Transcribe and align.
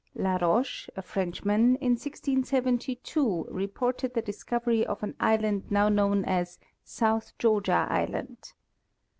La 0.15 0.35
Roche, 0.37 0.89
a 0.97 1.01
Frenchman, 1.03 1.75
in 1.75 1.91
1672 1.91 3.45
reported 3.51 4.15
the 4.15 4.21
discovery 4.23 4.83
of 4.83 5.03
an 5.03 5.13
island 5.19 5.69
now 5.69 5.89
known 5.89 6.25
as 6.25 6.57
South 6.83 7.37
Georgia 7.37 7.85
island. 7.87 8.53